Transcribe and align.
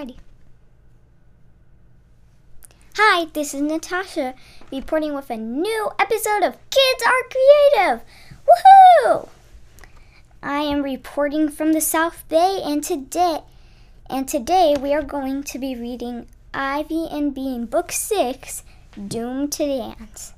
Ready. 0.00 0.16
Hi, 2.94 3.24
this 3.32 3.52
is 3.52 3.62
Natasha 3.62 4.36
reporting 4.70 5.12
with 5.12 5.28
a 5.28 5.36
new 5.36 5.90
episode 5.98 6.44
of 6.44 6.56
Kids 6.70 7.02
Are 7.04 7.74
Creative. 7.74 8.04
Woohoo! 8.46 9.28
I 10.40 10.60
am 10.60 10.84
reporting 10.84 11.48
from 11.48 11.72
the 11.72 11.80
South 11.80 12.22
Bay 12.28 12.60
and 12.64 12.84
today 12.84 13.40
and 14.08 14.28
today 14.28 14.76
we 14.80 14.94
are 14.94 15.02
going 15.02 15.42
to 15.42 15.58
be 15.58 15.74
reading 15.74 16.28
Ivy 16.54 17.08
and 17.10 17.34
Bean 17.34 17.66
book 17.66 17.90
6, 17.90 18.62
Doomed 19.08 19.50
to 19.54 19.66
Dance. 19.66 20.32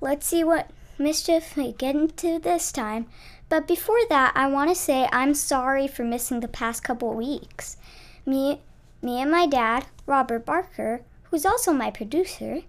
Let's 0.00 0.26
see 0.26 0.42
what 0.42 0.70
mischief 0.98 1.58
we 1.58 1.72
get 1.72 1.94
into 1.94 2.38
this 2.38 2.72
time. 2.72 3.04
But 3.50 3.68
before 3.68 4.00
that, 4.08 4.32
I 4.34 4.46
want 4.46 4.70
to 4.70 4.74
say 4.74 5.10
I'm 5.12 5.34
sorry 5.34 5.88
for 5.88 6.04
missing 6.04 6.40
the 6.40 6.48
past 6.48 6.82
couple 6.82 7.12
weeks. 7.12 7.76
Me 8.24 8.60
me 9.00 9.20
and 9.20 9.30
my 9.30 9.46
dad, 9.46 9.86
Robert 10.06 10.44
Barker, 10.44 11.02
who's 11.24 11.46
also 11.46 11.72
my 11.72 11.90
producer, 11.90 12.62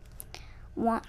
want, 0.76 1.06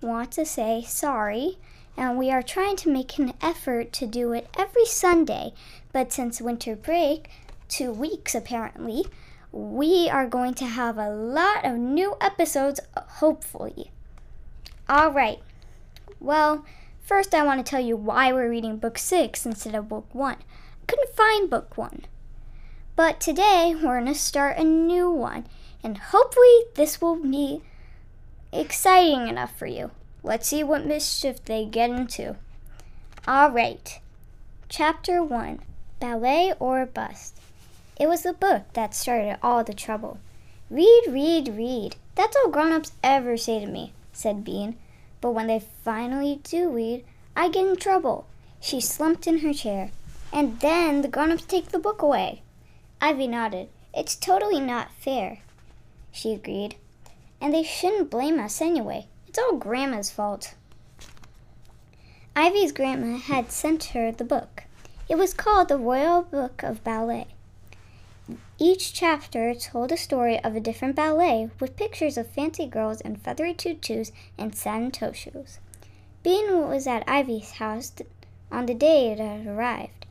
want 0.00 0.32
to 0.32 0.44
say 0.44 0.82
sorry, 0.86 1.58
and 1.96 2.16
we 2.16 2.30
are 2.30 2.42
trying 2.42 2.76
to 2.76 2.90
make 2.90 3.18
an 3.18 3.34
effort 3.42 3.92
to 3.94 4.06
do 4.06 4.32
it 4.32 4.48
every 4.56 4.86
Sunday. 4.86 5.52
But 5.92 6.12
since 6.12 6.40
winter 6.40 6.76
break, 6.76 7.28
two 7.68 7.92
weeks 7.92 8.34
apparently, 8.34 9.04
we 9.50 10.08
are 10.08 10.26
going 10.26 10.54
to 10.54 10.66
have 10.66 10.98
a 10.98 11.10
lot 11.10 11.64
of 11.64 11.76
new 11.76 12.16
episodes, 12.20 12.80
hopefully. 12.96 13.90
All 14.88 15.10
right. 15.12 15.38
Well, 16.20 16.64
first 17.00 17.34
I 17.34 17.44
want 17.44 17.64
to 17.64 17.68
tell 17.68 17.80
you 17.80 17.96
why 17.96 18.32
we're 18.32 18.50
reading 18.50 18.76
book 18.76 18.98
six 18.98 19.44
instead 19.44 19.74
of 19.74 19.88
book 19.88 20.06
one. 20.12 20.36
I 20.36 20.86
couldn't 20.86 21.14
find 21.14 21.50
book 21.50 21.76
one. 21.76 22.04
But 22.98 23.20
today 23.20 23.76
we're 23.76 24.00
going 24.00 24.12
to 24.12 24.14
start 24.16 24.58
a 24.58 24.64
new 24.64 25.08
one, 25.08 25.46
and 25.84 25.96
hopefully 25.96 26.64
this 26.74 27.00
will 27.00 27.14
be 27.14 27.62
exciting 28.52 29.28
enough 29.28 29.56
for 29.56 29.66
you. 29.66 29.92
Let's 30.24 30.48
see 30.48 30.64
what 30.64 30.84
mischief 30.84 31.44
they 31.44 31.64
get 31.64 31.90
into. 31.90 32.34
All 33.24 33.52
right. 33.52 34.00
Chapter 34.68 35.22
1 35.22 35.60
Ballet 36.00 36.54
or 36.58 36.86
Bust. 36.86 37.36
It 38.00 38.08
was 38.08 38.24
the 38.24 38.32
book 38.32 38.64
that 38.72 38.96
started 38.96 39.38
all 39.44 39.62
the 39.62 39.74
trouble. 39.74 40.18
Read, 40.68 41.04
read, 41.08 41.56
read. 41.56 41.94
That's 42.16 42.36
all 42.36 42.50
grown 42.50 42.72
ups 42.72 42.90
ever 43.04 43.36
say 43.36 43.60
to 43.60 43.66
me, 43.68 43.92
said 44.12 44.42
Bean. 44.42 44.76
But 45.20 45.34
when 45.34 45.46
they 45.46 45.62
finally 45.84 46.40
do 46.42 46.68
read, 46.68 47.04
I 47.36 47.48
get 47.48 47.64
in 47.64 47.76
trouble. 47.76 48.26
She 48.58 48.80
slumped 48.80 49.28
in 49.28 49.38
her 49.38 49.54
chair. 49.54 49.92
And 50.32 50.58
then 50.58 51.02
the 51.02 51.08
grown 51.08 51.30
ups 51.30 51.44
take 51.44 51.68
the 51.68 51.78
book 51.78 52.02
away. 52.02 52.42
Ivy 53.00 53.28
nodded. 53.28 53.68
It's 53.94 54.16
totally 54.16 54.60
not 54.60 54.92
fair, 54.98 55.38
she 56.12 56.32
agreed. 56.32 56.76
And 57.40 57.54
they 57.54 57.62
shouldn't 57.62 58.10
blame 58.10 58.40
us 58.40 58.60
anyway. 58.60 59.06
It's 59.26 59.38
all 59.38 59.56
Grandma's 59.56 60.10
fault. 60.10 60.54
Ivy's 62.34 62.70
grandma 62.70 63.18
had 63.18 63.50
sent 63.50 63.84
her 63.86 64.12
the 64.12 64.24
book. 64.24 64.62
It 65.08 65.18
was 65.18 65.34
called 65.34 65.66
The 65.66 65.76
Royal 65.76 66.22
Book 66.22 66.62
of 66.62 66.84
Ballet. 66.84 67.26
Each 68.58 68.92
chapter 68.92 69.54
told 69.54 69.90
a 69.90 69.96
story 69.96 70.38
of 70.44 70.54
a 70.54 70.60
different 70.60 70.94
ballet 70.94 71.50
with 71.58 71.76
pictures 71.76 72.16
of 72.16 72.30
fancy 72.30 72.66
girls 72.66 73.00
in 73.00 73.16
feathery 73.16 73.54
tutus 73.54 74.12
and 74.36 74.54
satin 74.54 74.90
toe 74.90 75.12
shoes. 75.12 75.58
Bean 76.22 76.68
was 76.68 76.86
at 76.86 77.08
Ivy's 77.08 77.52
house 77.52 77.92
on 78.52 78.66
the 78.66 78.74
day 78.74 79.10
it 79.10 79.18
had 79.18 79.46
arrived. 79.46 80.06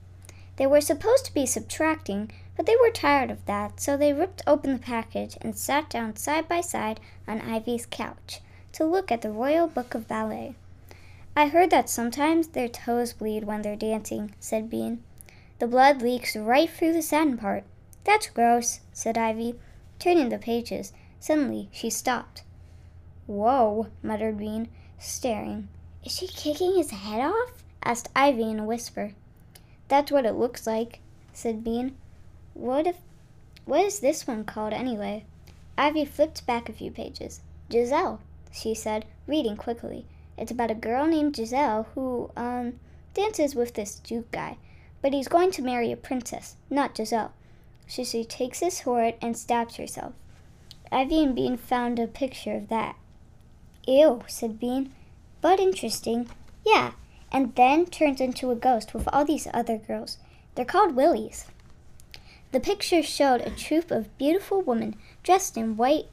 They 0.57 0.67
were 0.67 0.81
supposed 0.81 1.25
to 1.25 1.33
be 1.33 1.45
subtracting, 1.45 2.31
but 2.57 2.65
they 2.65 2.75
were 2.75 2.89
tired 2.89 3.29
of 3.29 3.45
that, 3.45 3.79
so 3.79 3.95
they 3.95 4.11
ripped 4.11 4.41
open 4.47 4.73
the 4.73 4.79
package 4.79 5.37
and 5.41 5.55
sat 5.55 5.87
down 5.91 6.15
side 6.15 6.47
by 6.47 6.59
side 6.59 6.99
on 7.27 7.39
Ivy's 7.39 7.85
couch 7.85 8.41
to 8.71 8.83
look 8.83 9.11
at 9.11 9.21
the 9.21 9.31
Royal 9.31 9.67
Book 9.67 9.93
of 9.93 10.07
Ballet. 10.07 10.55
I 11.35 11.49
heard 11.49 11.69
that 11.69 11.87
sometimes 11.87 12.47
their 12.47 12.67
toes 12.67 13.13
bleed 13.13 13.43
when 13.43 13.61
they're 13.61 13.75
dancing, 13.75 14.33
said 14.39 14.71
Bean. 14.71 15.03
The 15.59 15.67
blood 15.67 16.01
leaks 16.01 16.35
right 16.35 16.67
through 16.67 16.93
the 16.93 17.03
satin 17.03 17.37
part. 17.37 17.63
That's 18.03 18.27
gross, 18.27 18.79
said 18.91 19.19
Ivy, 19.19 19.53
turning 19.99 20.29
the 20.29 20.39
pages. 20.39 20.93
Suddenly 21.19 21.69
she 21.71 21.91
stopped. 21.91 22.41
Whoa, 23.27 23.87
muttered 24.01 24.39
Bean, 24.39 24.69
staring. 24.97 25.67
Is 26.03 26.11
she 26.15 26.27
kicking 26.27 26.75
his 26.75 26.89
head 26.89 27.21
off? 27.21 27.63
asked 27.83 28.09
Ivy 28.15 28.49
in 28.49 28.59
a 28.59 28.65
whisper. 28.65 29.11
That's 29.89 30.11
what 30.11 30.25
it 30.25 30.33
looks 30.33 30.65
like, 30.65 31.01
said 31.33 31.63
Bean. 31.63 31.95
What 32.57 32.87
if 32.87 32.97
what 33.65 33.81
is 33.81 33.99
this 33.99 34.25
one 34.25 34.43
called 34.43 34.73
anyway? 34.73 35.25
Ivy 35.77 36.05
flipped 36.05 36.47
back 36.47 36.67
a 36.67 36.73
few 36.73 36.89
pages. 36.89 37.41
Giselle, 37.71 38.19
she 38.51 38.73
said, 38.73 39.05
reading 39.27 39.55
quickly. 39.55 40.07
It's 40.37 40.51
about 40.51 40.71
a 40.71 40.75
girl 40.75 41.05
named 41.05 41.35
Giselle 41.35 41.83
who, 41.93 42.31
um, 42.35 42.79
dances 43.13 43.53
with 43.53 43.75
this 43.75 43.99
Duke 43.99 44.31
guy. 44.31 44.57
But 45.03 45.13
he's 45.13 45.27
going 45.27 45.51
to 45.51 45.61
marry 45.61 45.91
a 45.91 45.97
princess, 45.97 46.55
not 46.67 46.97
Giselle. 46.97 47.31
So 47.85 48.03
she 48.03 48.25
takes 48.25 48.61
his 48.61 48.77
sword 48.77 49.13
and 49.21 49.37
stabs 49.37 49.75
herself. 49.75 50.13
Ivy 50.91 51.23
and 51.23 51.35
Bean 51.35 51.57
found 51.57 51.99
a 51.99 52.07
picture 52.07 52.55
of 52.55 52.69
that. 52.69 52.95
Ew, 53.85 54.23
said 54.27 54.59
Bean. 54.59 54.93
But 55.41 55.59
interesting. 55.59 56.27
Yeah, 56.65 56.93
and 57.31 57.53
then 57.53 57.85
turns 57.85 58.19
into 58.19 58.49
a 58.49 58.55
ghost 58.55 58.95
with 58.95 59.07
all 59.13 59.25
these 59.25 59.47
other 59.53 59.77
girls. 59.77 60.17
They're 60.55 60.65
called 60.65 60.95
Willies. 60.95 61.45
The 62.51 62.59
picture 62.59 63.03
showed 63.03 63.41
a 63.41 63.49
troop 63.49 63.91
of 63.91 64.17
beautiful 64.17 64.61
women 64.61 64.95
dressed 65.21 65.57
in 65.57 65.75
white. 65.75 66.07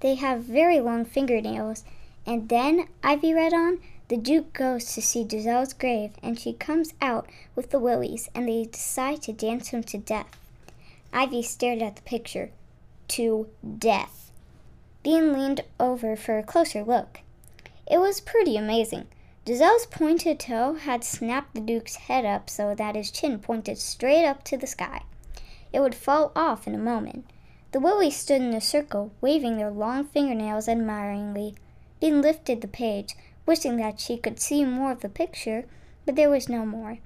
They 0.00 0.14
have 0.14 0.44
very 0.44 0.80
long 0.80 1.04
fingernails. 1.04 1.84
And 2.24 2.48
then, 2.48 2.88
Ivy 3.02 3.34
read 3.34 3.52
on, 3.52 3.80
the 4.08 4.16
Duke 4.16 4.52
goes 4.52 4.94
to 4.94 5.02
see 5.02 5.24
Giselle's 5.24 5.72
grave, 5.72 6.12
and 6.22 6.38
she 6.38 6.52
comes 6.52 6.94
out 7.00 7.28
with 7.54 7.70
the 7.70 7.78
Willies, 7.78 8.28
and 8.34 8.48
they 8.48 8.64
decide 8.64 9.22
to 9.22 9.32
dance 9.32 9.68
him 9.68 9.82
to 9.84 9.98
death. 9.98 10.38
Ivy 11.12 11.42
stared 11.42 11.82
at 11.82 11.96
the 11.96 12.02
picture. 12.02 12.50
To 13.08 13.48
death. 13.78 14.30
Bean 15.02 15.32
leaned 15.32 15.62
over 15.78 16.16
for 16.16 16.38
a 16.38 16.42
closer 16.42 16.82
look. 16.82 17.20
It 17.86 17.98
was 17.98 18.20
pretty 18.20 18.56
amazing. 18.56 19.08
Giselle's 19.44 19.86
pointed 19.86 20.40
toe 20.40 20.74
had 20.74 21.04
snapped 21.04 21.54
the 21.54 21.60
Duke's 21.60 21.96
head 21.96 22.24
up 22.24 22.48
so 22.48 22.74
that 22.74 22.94
his 22.94 23.10
chin 23.10 23.38
pointed 23.38 23.76
straight 23.78 24.24
up 24.24 24.44
to 24.44 24.56
the 24.56 24.66
sky. 24.66 25.02
It 25.72 25.80
would 25.80 25.94
fall 25.94 26.32
off 26.36 26.66
in 26.66 26.74
a 26.74 26.78
moment. 26.78 27.24
The 27.72 27.80
Willies 27.80 28.16
stood 28.16 28.42
in 28.42 28.52
a 28.52 28.60
circle, 28.60 29.12
waving 29.20 29.56
their 29.56 29.70
long 29.70 30.04
fingernails 30.04 30.68
admiringly. 30.68 31.54
Bean 32.00 32.20
lifted 32.20 32.60
the 32.60 32.68
page, 32.68 33.14
wishing 33.46 33.76
that 33.78 33.98
she 33.98 34.16
could 34.18 34.38
see 34.38 34.64
more 34.64 34.92
of 34.92 35.00
the 35.00 35.08
picture, 35.08 35.64
but 36.04 36.16
there 36.16 36.30
was 36.30 36.48
no 36.48 36.66
more. 36.66 36.98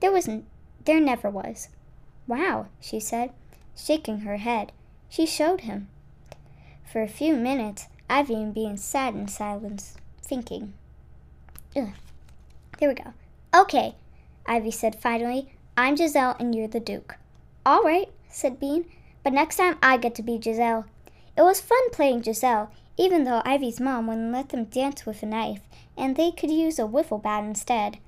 There 0.00 0.10
was 0.10 0.26
n- 0.28 0.46
there 0.84 1.00
never 1.00 1.30
was. 1.30 1.68
Wow, 2.26 2.66
she 2.80 2.98
said, 2.98 3.32
shaking 3.76 4.20
her 4.20 4.38
head. 4.38 4.72
She 5.08 5.24
showed 5.26 5.62
him. 5.62 5.88
For 6.84 7.02
a 7.02 7.08
few 7.08 7.36
minutes, 7.36 7.86
Ivy 8.10 8.34
and 8.34 8.54
Bean 8.54 8.76
sat 8.76 9.14
in 9.14 9.28
silence, 9.28 9.96
thinking. 10.22 10.72
Ugh. 11.76 11.90
There 12.78 12.88
we 12.88 12.94
go. 12.94 13.12
Okay, 13.54 13.94
Ivy 14.46 14.70
said 14.70 14.96
finally. 14.96 15.52
I'm 15.76 15.96
Giselle 15.96 16.36
and 16.40 16.54
you're 16.54 16.68
the 16.68 16.80
Duke. 16.80 17.16
All 17.68 17.82
right, 17.82 18.08
said 18.30 18.58
Bean, 18.58 18.86
but 19.22 19.34
next 19.34 19.56
time 19.56 19.76
I 19.82 19.98
get 19.98 20.14
to 20.14 20.22
be 20.22 20.40
Giselle. 20.40 20.86
It 21.36 21.42
was 21.42 21.60
fun 21.60 21.90
playing 21.90 22.22
Giselle, 22.22 22.70
even 22.96 23.24
though 23.24 23.42
Ivy's 23.44 23.78
mom 23.78 24.06
wouldn't 24.06 24.32
let 24.32 24.48
them 24.48 24.64
dance 24.64 25.04
with 25.04 25.22
a 25.22 25.26
knife, 25.26 25.60
and 25.94 26.16
they 26.16 26.30
could 26.30 26.50
use 26.50 26.78
a 26.78 26.84
wiffle 26.84 27.22
bat 27.22 27.44
instead. 27.44 27.98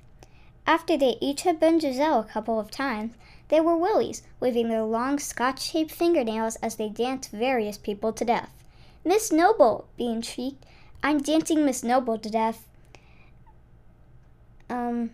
After 0.65 0.97
they 0.97 1.15
each 1.21 1.43
had 1.43 1.59
been 1.59 1.79
Giselle 1.79 2.21
a 2.21 2.23
couple 2.23 2.59
of 2.59 2.71
times, 2.71 3.13
they 3.49 3.61
were 3.61 3.77
Willies, 3.77 4.23
waving 4.39 4.69
their 4.69 4.81
long 4.81 5.19
scotch 5.19 5.61
shaped 5.61 5.91
fingernails 5.91 6.55
as 6.55 6.77
they 6.77 6.89
danced 6.89 7.29
various 7.29 7.77
people 7.77 8.11
to 8.13 8.25
death. 8.25 8.49
Miss 9.05 9.31
Noble, 9.31 9.85
Bean 9.95 10.23
shrieked. 10.23 10.65
I'm 11.03 11.21
dancing 11.21 11.67
Miss 11.67 11.83
Noble 11.83 12.17
to 12.17 12.29
death. 12.31 12.67
Um, 14.71 15.11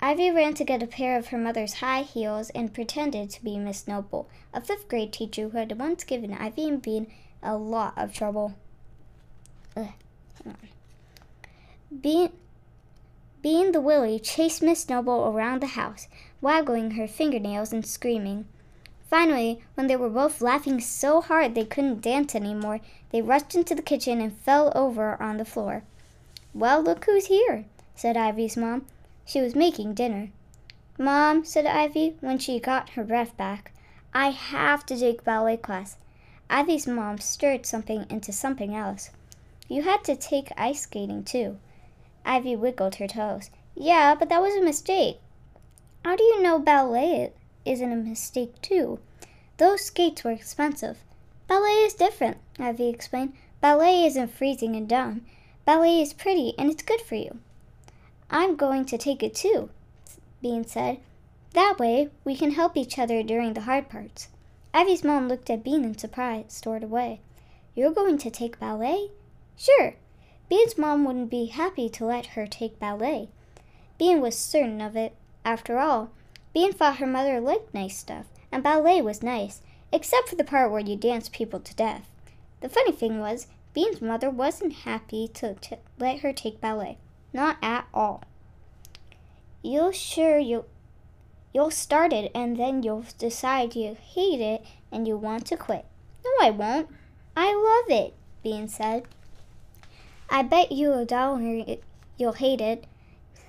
Ivy 0.00 0.30
ran 0.30 0.54
to 0.54 0.64
get 0.64 0.82
a 0.82 0.86
pair 0.86 1.18
of 1.18 1.28
her 1.28 1.38
mother's 1.38 1.74
high 1.74 2.02
heels 2.02 2.50
and 2.50 2.72
pretended 2.72 3.30
to 3.30 3.42
be 3.42 3.58
Miss 3.58 3.88
Noble, 3.88 4.28
a 4.54 4.60
fifth 4.60 4.88
grade 4.88 5.12
teacher 5.12 5.48
who 5.48 5.58
had 5.58 5.76
once 5.76 6.04
given 6.04 6.32
Ivy 6.32 6.68
and 6.68 6.80
Bean 6.80 7.08
a 7.42 7.56
lot 7.56 7.94
of 7.96 8.12
trouble. 8.12 8.54
Ugh, 9.76 9.88
Bean, 12.00 12.30
Bean 13.42 13.72
the 13.72 13.80
Willie 13.80 14.20
chased 14.20 14.62
Miss 14.62 14.88
Noble 14.88 15.26
around 15.26 15.62
the 15.62 15.68
house, 15.68 16.06
waggling 16.40 16.92
her 16.92 17.08
fingernails 17.08 17.72
and 17.72 17.84
screaming. 17.84 18.46
Finally, 19.10 19.60
when 19.74 19.88
they 19.88 19.96
were 19.96 20.08
both 20.08 20.40
laughing 20.40 20.80
so 20.80 21.20
hard 21.20 21.54
they 21.54 21.64
couldn't 21.64 22.02
dance 22.02 22.36
any 22.36 22.54
more, 22.54 22.78
they 23.10 23.20
rushed 23.20 23.56
into 23.56 23.74
the 23.74 23.82
kitchen 23.82 24.20
and 24.20 24.36
fell 24.36 24.70
over 24.76 25.20
on 25.20 25.38
the 25.38 25.44
floor. 25.44 25.82
Well, 26.54 26.82
look 26.82 27.04
who's 27.06 27.26
here, 27.26 27.64
said 27.96 28.16
Ivy's 28.16 28.56
mom. 28.56 28.86
She 29.28 29.42
was 29.42 29.54
making 29.54 29.92
dinner. 29.92 30.30
Mom, 30.96 31.44
said 31.44 31.66
Ivy 31.66 32.16
when 32.20 32.38
she 32.38 32.58
got 32.58 32.88
her 32.90 33.04
breath 33.04 33.36
back, 33.36 33.72
I 34.14 34.30
have 34.30 34.86
to 34.86 34.98
take 34.98 35.22
ballet 35.22 35.58
class. 35.58 35.98
Ivy's 36.48 36.86
mom 36.86 37.18
stirred 37.18 37.66
something 37.66 38.06
into 38.08 38.32
something 38.32 38.74
else. 38.74 39.10
You 39.68 39.82
had 39.82 40.02
to 40.04 40.16
take 40.16 40.50
ice 40.56 40.80
skating 40.80 41.24
too. 41.24 41.58
Ivy 42.24 42.56
wiggled 42.56 42.94
her 42.94 43.06
toes. 43.06 43.50
Yeah, 43.74 44.14
but 44.14 44.30
that 44.30 44.40
was 44.40 44.54
a 44.54 44.62
mistake. 44.62 45.20
How 46.06 46.16
do 46.16 46.24
you 46.24 46.42
know 46.42 46.58
ballet 46.58 47.34
isn't 47.66 47.92
a 47.92 47.96
mistake 47.96 48.58
too? 48.62 48.98
Those 49.58 49.84
skates 49.84 50.24
were 50.24 50.30
expensive. 50.30 51.04
Ballet 51.48 51.84
is 51.84 51.92
different, 51.92 52.38
Ivy 52.58 52.88
explained. 52.88 53.34
Ballet 53.60 54.06
isn't 54.06 54.32
freezing 54.32 54.74
and 54.74 54.88
dumb. 54.88 55.26
Ballet 55.66 56.00
is 56.00 56.14
pretty 56.14 56.54
and 56.56 56.70
it's 56.70 56.82
good 56.82 57.02
for 57.02 57.16
you. 57.16 57.40
I'm 58.30 58.56
going 58.56 58.84
to 58.86 58.98
take 58.98 59.22
it 59.22 59.34
too, 59.34 59.70
Bean 60.42 60.66
said. 60.66 61.00
That 61.54 61.78
way, 61.78 62.10
we 62.24 62.36
can 62.36 62.50
help 62.50 62.76
each 62.76 62.98
other 62.98 63.22
during 63.22 63.54
the 63.54 63.62
hard 63.62 63.88
parts. 63.88 64.28
Ivy's 64.74 65.02
mom 65.02 65.28
looked 65.28 65.48
at 65.48 65.64
Bean 65.64 65.82
in 65.82 65.96
surprise, 65.96 66.44
stored 66.48 66.82
away. 66.82 67.20
You're 67.74 67.92
going 67.92 68.18
to 68.18 68.30
take 68.30 68.60
ballet? 68.60 69.10
Sure. 69.56 69.94
Bean's 70.50 70.76
mom 70.76 71.04
wouldn't 71.04 71.30
be 71.30 71.46
happy 71.46 71.88
to 71.88 72.04
let 72.04 72.26
her 72.26 72.46
take 72.46 72.78
ballet. 72.78 73.28
Bean 73.98 74.20
was 74.20 74.36
certain 74.36 74.80
of 74.80 74.94
it. 74.94 75.14
After 75.44 75.78
all, 75.78 76.10
Bean 76.52 76.72
thought 76.72 76.98
her 76.98 77.06
mother 77.06 77.40
liked 77.40 77.72
nice 77.72 77.96
stuff, 77.96 78.26
and 78.52 78.62
ballet 78.62 79.00
was 79.00 79.22
nice, 79.22 79.62
except 79.90 80.28
for 80.28 80.36
the 80.36 80.44
part 80.44 80.70
where 80.70 80.80
you 80.80 80.96
dance 80.96 81.28
people 81.28 81.60
to 81.60 81.74
death. 81.74 82.08
The 82.60 82.68
funny 82.68 82.92
thing 82.92 83.20
was, 83.20 83.46
Bean's 83.72 84.02
mother 84.02 84.28
wasn't 84.28 84.84
happy 84.84 85.28
to 85.34 85.54
t- 85.54 85.76
let 85.98 86.20
her 86.20 86.32
take 86.32 86.60
ballet. 86.60 86.98
Not 87.32 87.56
at 87.62 87.86
all. 87.92 88.22
You're 89.62 89.92
sure 89.92 90.38
you 90.38 90.64
You'll 91.52 91.70
start 91.70 92.12
it 92.12 92.30
and 92.34 92.58
then 92.58 92.82
you'll 92.82 93.06
decide 93.18 93.74
you 93.74 93.96
hate 94.00 94.40
it 94.40 94.64
and 94.92 95.08
you 95.08 95.16
want 95.16 95.46
to 95.46 95.56
quit. 95.56 95.86
No, 96.24 96.30
I 96.46 96.50
won't. 96.50 96.88
I 97.36 97.54
love 97.54 97.98
it, 97.98 98.14
Bean 98.42 98.68
said. 98.68 99.08
I 100.28 100.42
bet 100.42 100.72
you 100.72 100.92
a 100.92 101.04
dollar 101.06 101.64
you'll 102.18 102.32
hate 102.34 102.60
it, 102.60 102.84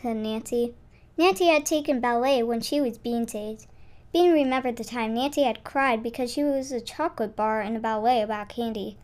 said 0.02 0.18
Nancy. 0.18 0.74
Nancy 1.18 1.48
had 1.48 1.66
taken 1.66 2.00
ballet 2.00 2.42
when 2.42 2.62
she 2.62 2.80
was 2.80 2.98
Bean's 2.98 3.36
age. 3.36 3.68
Bean 4.14 4.32
remembered 4.32 4.78
the 4.78 4.86
time 4.86 5.14
Nancy 5.14 5.44
had 5.44 5.64
cried 5.66 6.02
because 6.02 6.32
she 6.32 6.44
was 6.44 6.72
a 6.72 6.80
chocolate 6.80 7.36
bar 7.36 7.62
in 7.62 7.76
a 7.76 7.80
ballet 7.80 8.22
about 8.22 8.50
candy. 8.50 8.98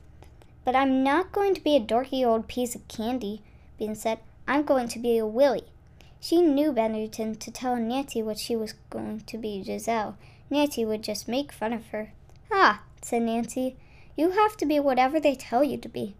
But 0.63 0.75
I'm 0.75 1.03
not 1.03 1.33
going 1.33 1.53
to 1.53 1.61
be 1.61 1.75
a 1.75 1.81
dorky 1.81 2.25
old 2.25 2.47
piece 2.47 2.73
of 2.75 2.87
candy, 2.87 3.41
Bean 3.77 3.93
said. 3.93 4.19
I'm 4.47 4.63
going 4.63 4.87
to 4.89 4.99
be 4.99 5.17
a 5.17 5.25
Willie. 5.25 5.71
She 6.19 6.41
knew 6.41 6.71
better 6.71 7.07
than 7.07 7.35
to 7.35 7.51
tell 7.51 7.75
Nancy 7.75 8.23
what 8.23 8.39
she 8.39 8.55
was 8.55 8.73
going 8.89 9.21
to 9.21 9.37
be 9.37 9.63
Giselle. 9.63 10.17
Nancy 10.49 10.85
would 10.85 11.03
just 11.03 11.27
make 11.27 11.51
fun 11.51 11.73
of 11.73 11.87
her. 11.87 12.11
Ah, 12.51 12.81
said 13.01 13.23
Nancy, 13.23 13.75
you 14.15 14.31
have 14.31 14.55
to 14.57 14.65
be 14.65 14.79
whatever 14.79 15.19
they 15.19 15.35
tell 15.35 15.63
you 15.63 15.77
to 15.77 15.89
be. 15.89 16.15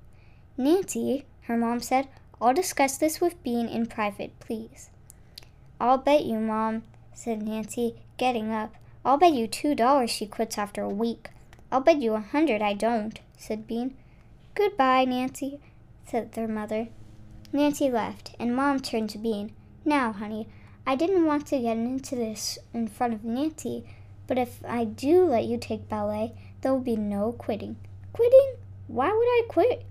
Nancy, 0.57 1.25
her 1.44 1.57
mom 1.57 1.80
said, 1.80 2.07
I'll 2.42 2.54
discuss 2.54 2.98
this 2.98 3.22
with 3.22 3.42
Bean 3.44 3.68
in 3.68 3.86
private, 3.86 4.38
please. 4.39 4.89
I'll 5.80 5.98
bet 5.98 6.25
you, 6.25 6.39
Mom, 6.39 6.83
said 7.13 7.42
Nancy, 7.42 7.95
getting 8.18 8.51
up. 8.51 8.75
I'll 9.04 9.18
bet 9.18 9.33
you 9.33 9.48
two 9.48 9.75
dollars 9.75 10.10
she 10.10 10.25
quits 10.25 10.57
after 10.57 10.81
a 10.81 10.89
week. 10.89 11.30
I'll 11.72 11.81
bet 11.81 12.01
you 12.01 12.13
a 12.13 12.19
hundred 12.19 12.62
I 12.62 12.74
don't, 12.74 13.19
said 13.38 13.68
Bean. 13.68 13.95
Goodbye, 14.54 15.06
Nancy, 15.06 15.60
said 16.06 16.33
their 16.33 16.48
mother. 16.48 16.88
Nancy 17.56 17.90
left, 17.90 18.36
and 18.38 18.54
Mom 18.54 18.81
turned 18.81 19.10
to 19.12 19.18
Bean. 19.18 19.54
Now, 19.86 20.12
honey, 20.12 20.50
I 20.86 20.98
didn't 20.98 21.25
want 21.25 21.48
to 21.48 21.60
get 21.60 21.78
into 21.78 22.13
this 22.13 22.60
in 22.74 22.90
front 22.90 23.13
of 23.13 23.24
Nancy, 23.24 23.86
but 24.28 24.38
if 24.38 24.60
I 24.68 24.84
do 24.84 25.24
let 25.25 25.46
you 25.46 25.57
take 25.57 25.88
ballet, 25.88 26.34
there 26.60 26.74
will 26.74 26.81
be 26.81 26.98
no 26.98 27.31
quitting. 27.31 27.78
Quitting? 28.12 28.56
Why 28.88 29.07
would 29.07 29.13
I 29.13 29.44
quit? 29.48 29.86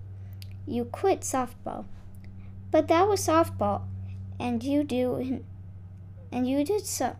You 0.67 0.85
quit 0.85 1.21
softball. 1.21 1.85
But 2.69 2.87
that 2.87 3.07
was 3.07 3.25
softball, 3.25 3.81
and 4.39 4.63
you 4.63 4.83
do 4.83 5.41
and 6.31 6.47
you 6.47 6.63
did 6.63 6.85
so 6.85 7.15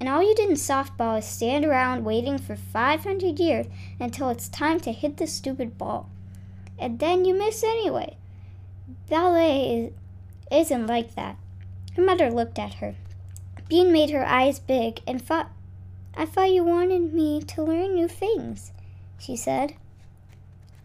and 0.00 0.08
all 0.08 0.22
you 0.22 0.34
did 0.34 0.50
in 0.50 0.56
softball 0.56 1.18
is 1.18 1.24
stand 1.24 1.64
around 1.64 2.04
waiting 2.04 2.36
for 2.38 2.56
500 2.56 3.38
years 3.38 3.66
until 4.00 4.28
it's 4.28 4.48
time 4.48 4.80
to 4.80 4.92
hit 4.92 5.18
the 5.18 5.26
stupid 5.26 5.78
ball. 5.78 6.10
And 6.78 6.98
then 6.98 7.24
you 7.24 7.38
miss 7.38 7.62
anyway. 7.62 8.16
Ballet 9.08 9.70
is, 9.70 9.92
isn't 10.50 10.86
like 10.86 11.14
that. 11.14 11.36
Her 11.96 12.02
mother 12.02 12.30
looked 12.30 12.58
at 12.58 12.74
her. 12.74 12.94
Bean 13.68 13.92
made 13.92 14.10
her 14.10 14.26
eyes 14.26 14.58
big 14.58 15.00
and 15.06 15.22
thought, 15.22 15.50
I 16.16 16.26
thought 16.26 16.52
you 16.52 16.64
wanted 16.64 17.12
me 17.12 17.40
to 17.42 17.62
learn 17.62 17.94
new 17.94 18.08
things, 18.08 18.72
she 19.18 19.36
said. 19.36 19.74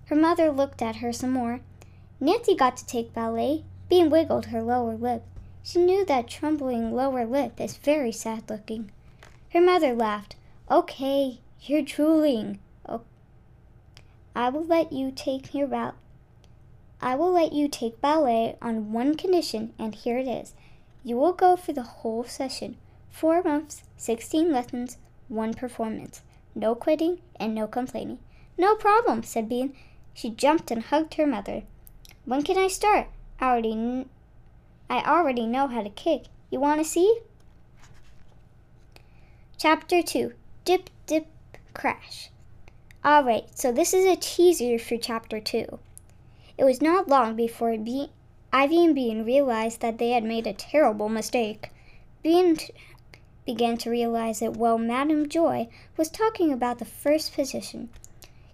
Her 0.05 0.15
mother 0.15 0.49
looked 0.49 0.81
at 0.81 0.97
her 0.97 1.13
some 1.13 1.31
more. 1.31 1.59
Nancy 2.19 2.55
got 2.55 2.77
to 2.77 2.85
take 2.85 3.13
ballet. 3.13 3.63
Bean 3.89 4.09
wiggled 4.09 4.47
her 4.47 4.63
lower 4.63 4.95
lip. 4.95 5.23
She 5.61 5.79
knew 5.79 6.05
that 6.05 6.27
trembling 6.27 6.95
lower 6.95 7.25
lip 7.25 7.59
is 7.59 7.77
very 7.77 8.11
sad 8.11 8.49
looking. 8.49 8.91
Her 9.51 9.61
mother 9.61 9.93
laughed. 9.93 10.35
Okay, 10.71 11.39
you're 11.61 11.81
drooling. 11.81 12.59
Oh, 12.87 13.01
I 14.35 14.49
will 14.49 14.65
let 14.65 14.91
you 14.91 15.11
take 15.11 15.53
your 15.53 15.67
I 17.01 17.15
will 17.15 17.31
let 17.31 17.53
you 17.53 17.67
take 17.67 18.01
ballet 18.01 18.57
on 18.61 18.91
one 18.91 19.15
condition, 19.15 19.73
and 19.79 19.95
here 19.95 20.17
it 20.17 20.27
is. 20.27 20.53
You 21.03 21.15
will 21.15 21.31
go 21.31 21.55
for 21.55 21.71
the 21.71 21.83
whole 21.83 22.25
session. 22.25 22.75
Four 23.09 23.41
months, 23.41 23.83
16 23.97 24.51
lessons, 24.51 24.97
one 25.29 25.53
performance. 25.53 26.21
No 26.53 26.75
quitting 26.75 27.19
and 27.39 27.55
no 27.55 27.67
complaining. 27.67 28.19
No 28.57 28.75
problem, 28.75 29.23
said 29.23 29.47
Bean. 29.47 29.73
She 30.13 30.29
jumped 30.29 30.71
and 30.71 30.83
hugged 30.83 31.13
her 31.13 31.25
mother. 31.25 31.63
When 32.25 32.43
can 32.43 32.57
I 32.57 32.67
start? 32.67 33.07
I 33.39 33.51
already, 33.51 33.73
kn- 33.73 34.09
I 34.89 34.99
already 34.99 35.47
know 35.47 35.67
how 35.67 35.83
to 35.83 35.89
kick. 35.89 36.25
You 36.49 36.59
want 36.59 36.81
to 36.81 36.85
see? 36.85 37.19
Chapter 39.57 40.01
2 40.01 40.33
Dip, 40.65 40.89
Dip, 41.05 41.27
Crash. 41.73 42.29
Alright, 43.05 43.57
so 43.57 43.71
this 43.71 43.93
is 43.93 44.05
a 44.05 44.17
teaser 44.17 44.77
for 44.77 44.97
Chapter 44.97 45.39
2. 45.39 45.79
It 46.59 46.65
was 46.65 46.81
not 46.81 47.07
long 47.07 47.37
before 47.37 47.77
Bean, 47.77 48.09
Ivy 48.51 48.83
and 48.83 48.93
Bean 48.93 49.23
realized 49.23 49.79
that 49.79 49.97
they 49.97 50.09
had 50.09 50.25
made 50.25 50.45
a 50.45 50.51
terrible 50.51 51.07
mistake. 51.07 51.69
Bean 52.21 52.57
t- 52.57 52.73
began 53.45 53.77
to 53.77 53.89
realize 53.89 54.41
it 54.41 54.57
while 54.57 54.77
Madame 54.77 55.29
Joy 55.29 55.69
was 55.95 56.09
talking 56.09 56.51
about 56.51 56.79
the 56.79 56.83
first 56.83 57.33
position. 57.33 57.87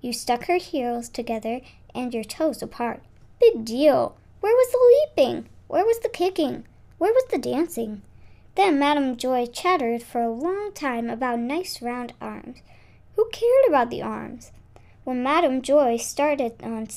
You 0.02 0.14
stuck 0.14 0.46
her 0.46 0.58
heels 0.58 1.10
together 1.10 1.62
and 1.96 2.14
your 2.14 2.24
toes 2.24 2.62
apart. 2.62 3.02
Big 3.42 3.66
deal. 3.66 4.16
Where 4.40 4.54
was 4.54 4.72
the 4.72 5.18
leaping? 5.18 5.50
Where 5.68 5.84
was 5.84 5.98
the 6.02 6.10
kicking? 6.10 6.64
Where 7.00 7.12
was 7.12 7.26
the 7.32 7.40
dancing? 7.40 8.04
Then 8.54 8.78
Madame 8.78 9.18
Joy 9.18 9.48
chattered 9.48 10.04
for 10.04 10.22
a 10.22 10.30
long 10.30 10.74
time 10.74 11.10
about 11.10 11.40
nice 11.40 11.82
round 11.82 12.14
arms. 12.22 12.60
Who 13.16 13.28
cared 13.34 13.66
about 13.68 13.90
the 13.90 14.04
arms? 14.04 14.52
When 15.06 15.24
Madame 15.24 15.64
Joy 15.64 15.98
started 15.98 16.62
on 16.62 16.88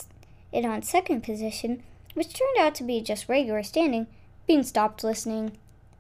it 0.53 0.65
on 0.65 0.83
second 0.83 1.23
position, 1.23 1.83
which 2.15 2.33
turned 2.33 2.59
out 2.59 2.75
to 2.77 2.85
be 2.85 3.01
just 3.01 3.29
regular 3.29 3.63
standing, 3.63 4.07
Bean 4.47 4.65
stopped 4.65 5.05
listening. 5.05 5.53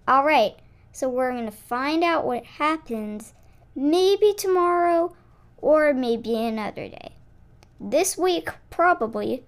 All 0.06 0.24
right, 0.24 0.56
so 0.92 1.08
we're 1.08 1.32
going 1.32 1.44
to 1.44 1.52
find 1.52 2.02
out 2.02 2.24
what 2.24 2.44
happens 2.44 3.34
maybe 3.74 4.34
tomorrow 4.36 5.14
or 5.58 5.92
maybe 5.92 6.34
another 6.34 6.88
day. 6.88 7.12
This 7.80 8.16
week, 8.16 8.50
probably. 8.70 9.44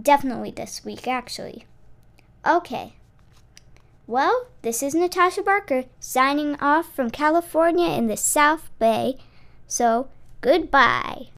Definitely 0.00 0.52
this 0.52 0.84
week, 0.84 1.06
actually. 1.06 1.66
Okay. 2.46 2.94
Well, 4.06 4.48
this 4.62 4.82
is 4.82 4.94
Natasha 4.94 5.42
Barker 5.42 5.84
signing 6.00 6.56
off 6.56 6.94
from 6.94 7.10
California 7.10 7.90
in 7.90 8.08
the 8.08 8.16
South 8.16 8.70
Bay. 8.78 9.18
So, 9.66 10.08
goodbye. 10.40 11.28